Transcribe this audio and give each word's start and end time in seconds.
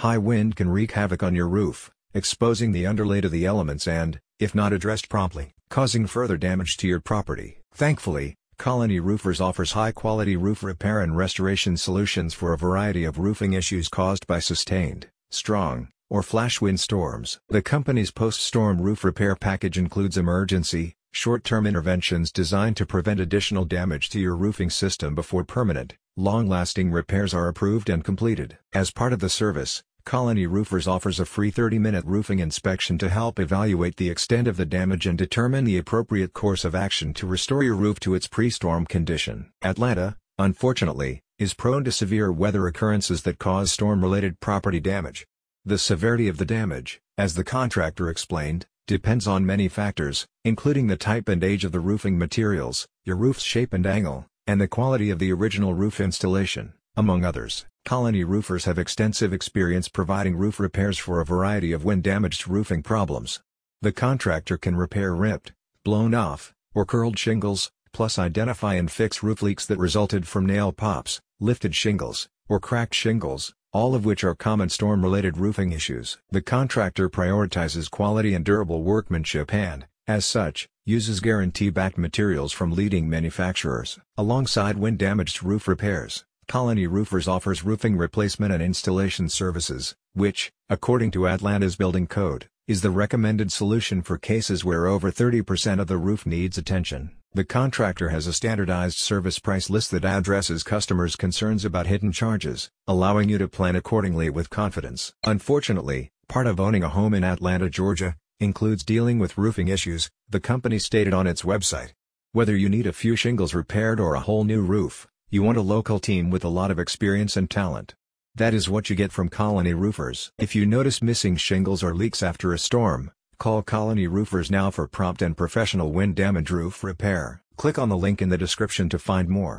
High 0.00 0.16
wind 0.16 0.56
can 0.56 0.70
wreak 0.70 0.92
havoc 0.92 1.22
on 1.22 1.34
your 1.34 1.46
roof, 1.46 1.90
exposing 2.14 2.72
the 2.72 2.86
underlay 2.86 3.20
to 3.20 3.28
the 3.28 3.44
elements 3.44 3.86
and, 3.86 4.18
if 4.38 4.54
not 4.54 4.72
addressed 4.72 5.10
promptly, 5.10 5.52
causing 5.68 6.06
further 6.06 6.38
damage 6.38 6.78
to 6.78 6.88
your 6.88 7.00
property. 7.00 7.60
Thankfully, 7.74 8.34
Colony 8.56 8.98
Roofers 8.98 9.42
offers 9.42 9.72
high-quality 9.72 10.36
roof 10.36 10.62
repair 10.62 11.02
and 11.02 11.18
restoration 11.18 11.76
solutions 11.76 12.32
for 12.32 12.54
a 12.54 12.56
variety 12.56 13.04
of 13.04 13.18
roofing 13.18 13.52
issues 13.52 13.90
caused 13.90 14.26
by 14.26 14.38
sustained, 14.38 15.08
strong, 15.28 15.88
or 16.08 16.22
flash 16.22 16.62
wind 16.62 16.80
storms. 16.80 17.38
The 17.50 17.60
company's 17.60 18.10
post-storm 18.10 18.80
roof 18.80 19.04
repair 19.04 19.36
package 19.36 19.76
includes 19.76 20.16
emergency, 20.16 20.94
short-term 21.12 21.66
interventions 21.66 22.32
designed 22.32 22.78
to 22.78 22.86
prevent 22.86 23.20
additional 23.20 23.66
damage 23.66 24.08
to 24.10 24.18
your 24.18 24.34
roofing 24.34 24.70
system 24.70 25.14
before 25.14 25.44
permanent, 25.44 25.96
long-lasting 26.16 26.90
repairs 26.90 27.34
are 27.34 27.48
approved 27.48 27.90
and 27.90 28.02
completed. 28.02 28.56
As 28.72 28.90
part 28.90 29.12
of 29.12 29.18
the 29.18 29.28
service, 29.28 29.82
Colony 30.04 30.46
Roofers 30.46 30.88
offers 30.88 31.20
a 31.20 31.24
free 31.24 31.52
30-minute 31.52 32.04
roofing 32.04 32.38
inspection 32.38 32.98
to 32.98 33.08
help 33.08 33.38
evaluate 33.38 33.96
the 33.96 34.08
extent 34.08 34.48
of 34.48 34.56
the 34.56 34.64
damage 34.64 35.06
and 35.06 35.18
determine 35.18 35.64
the 35.64 35.78
appropriate 35.78 36.32
course 36.32 36.64
of 36.64 36.74
action 36.74 37.12
to 37.14 37.26
restore 37.26 37.62
your 37.62 37.74
roof 37.74 38.00
to 38.00 38.14
its 38.14 38.26
pre-storm 38.26 38.86
condition. 38.86 39.50
Atlanta, 39.62 40.16
unfortunately, 40.38 41.20
is 41.38 41.54
prone 41.54 41.84
to 41.84 41.92
severe 41.92 42.32
weather 42.32 42.66
occurrences 42.66 43.22
that 43.22 43.38
cause 43.38 43.72
storm-related 43.72 44.40
property 44.40 44.80
damage. 44.80 45.26
The 45.64 45.78
severity 45.78 46.28
of 46.28 46.38
the 46.38 46.44
damage, 46.44 47.00
as 47.18 47.34
the 47.34 47.44
contractor 47.44 48.08
explained, 48.08 48.66
depends 48.86 49.26
on 49.26 49.46
many 49.46 49.68
factors, 49.68 50.26
including 50.44 50.86
the 50.86 50.96
type 50.96 51.28
and 51.28 51.44
age 51.44 51.64
of 51.64 51.72
the 51.72 51.80
roofing 51.80 52.18
materials, 52.18 52.88
your 53.04 53.16
roof's 53.16 53.42
shape 53.42 53.72
and 53.72 53.86
angle, 53.86 54.26
and 54.46 54.60
the 54.60 54.66
quality 54.66 55.10
of 55.10 55.18
the 55.18 55.32
original 55.32 55.74
roof 55.74 56.00
installation, 56.00 56.72
among 57.00 57.24
others. 57.24 57.64
Colony 57.86 58.22
roofers 58.24 58.66
have 58.66 58.78
extensive 58.78 59.32
experience 59.32 59.88
providing 59.88 60.36
roof 60.36 60.60
repairs 60.60 60.98
for 60.98 61.18
a 61.18 61.24
variety 61.24 61.72
of 61.72 61.82
wind-damaged 61.82 62.46
roofing 62.46 62.82
problems. 62.82 63.40
The 63.80 63.90
contractor 63.90 64.58
can 64.58 64.76
repair 64.76 65.14
ripped, 65.14 65.52
blown 65.82 66.14
off, 66.14 66.52
or 66.74 66.84
curled 66.84 67.18
shingles, 67.18 67.72
plus 67.94 68.18
identify 68.18 68.74
and 68.74 68.90
fix 68.90 69.22
roof 69.22 69.40
leaks 69.40 69.64
that 69.64 69.78
resulted 69.78 70.28
from 70.28 70.44
nail 70.44 70.72
pops, 70.72 71.22
lifted 71.40 71.74
shingles, 71.74 72.28
or 72.50 72.60
cracked 72.60 72.94
shingles, 72.94 73.54
all 73.72 73.94
of 73.94 74.04
which 74.04 74.22
are 74.22 74.34
common 74.34 74.68
storm-related 74.68 75.38
roofing 75.38 75.72
issues. 75.72 76.18
The 76.30 76.42
contractor 76.42 77.08
prioritizes 77.08 77.90
quality 77.90 78.34
and 78.34 78.44
durable 78.44 78.82
workmanship 78.82 79.54
and, 79.54 79.86
as 80.06 80.26
such, 80.26 80.68
uses 80.84 81.20
guarantee-backed 81.20 81.96
materials 81.96 82.52
from 82.52 82.72
leading 82.72 83.08
manufacturers. 83.08 83.98
Alongside 84.18 84.76
wind-damaged 84.76 85.42
roof 85.42 85.66
repairs, 85.66 86.24
Colony 86.50 86.88
Roofers 86.88 87.28
offers 87.28 87.64
roofing 87.64 87.96
replacement 87.96 88.52
and 88.52 88.60
installation 88.60 89.28
services, 89.28 89.94
which, 90.14 90.50
according 90.68 91.12
to 91.12 91.28
Atlanta's 91.28 91.76
building 91.76 92.08
code, 92.08 92.48
is 92.66 92.82
the 92.82 92.90
recommended 92.90 93.52
solution 93.52 94.02
for 94.02 94.18
cases 94.18 94.64
where 94.64 94.88
over 94.88 95.12
30% 95.12 95.78
of 95.78 95.86
the 95.86 95.96
roof 95.96 96.26
needs 96.26 96.58
attention. 96.58 97.12
The 97.34 97.44
contractor 97.44 98.08
has 98.08 98.26
a 98.26 98.32
standardized 98.32 98.98
service 98.98 99.38
price 99.38 99.70
list 99.70 99.92
that 99.92 100.04
addresses 100.04 100.64
customers' 100.64 101.14
concerns 101.14 101.64
about 101.64 101.86
hidden 101.86 102.10
charges, 102.10 102.68
allowing 102.88 103.28
you 103.28 103.38
to 103.38 103.46
plan 103.46 103.76
accordingly 103.76 104.28
with 104.28 104.50
confidence. 104.50 105.12
Unfortunately, 105.22 106.10
part 106.26 106.48
of 106.48 106.58
owning 106.58 106.82
a 106.82 106.88
home 106.88 107.14
in 107.14 107.22
Atlanta, 107.22 107.70
Georgia, 107.70 108.16
includes 108.40 108.82
dealing 108.82 109.20
with 109.20 109.38
roofing 109.38 109.68
issues, 109.68 110.10
the 110.28 110.40
company 110.40 110.80
stated 110.80 111.14
on 111.14 111.28
its 111.28 111.42
website. 111.42 111.92
Whether 112.32 112.56
you 112.56 112.68
need 112.68 112.88
a 112.88 112.92
few 112.92 113.14
shingles 113.14 113.54
repaired 113.54 114.00
or 114.00 114.16
a 114.16 114.20
whole 114.20 114.42
new 114.42 114.62
roof, 114.62 115.06
you 115.32 115.44
want 115.44 115.56
a 115.56 115.62
local 115.62 116.00
team 116.00 116.28
with 116.28 116.44
a 116.44 116.48
lot 116.48 116.72
of 116.72 116.78
experience 116.80 117.36
and 117.36 117.48
talent. 117.48 117.94
That 118.34 118.52
is 118.52 118.68
what 118.68 118.90
you 118.90 118.96
get 118.96 119.12
from 119.12 119.28
Colony 119.28 119.72
Roofers. 119.72 120.32
If 120.38 120.56
you 120.56 120.66
notice 120.66 121.00
missing 121.00 121.36
shingles 121.36 121.84
or 121.84 121.94
leaks 121.94 122.20
after 122.20 122.52
a 122.52 122.58
storm, 122.58 123.12
Call 123.38 123.62
Colony 123.62 124.08
Roofers 124.08 124.50
now 124.50 124.72
for 124.72 124.88
prompt 124.88 125.22
and 125.22 125.36
professional 125.36 125.92
wind 125.92 126.16
damage 126.16 126.50
roof 126.50 126.82
repair. 126.82 127.42
Click 127.56 127.78
on 127.78 127.88
the 127.88 127.96
link 127.96 128.20
in 128.20 128.28
the 128.28 128.36
description 128.36 128.88
to 128.88 128.98
find 128.98 129.28
more. 129.28 129.58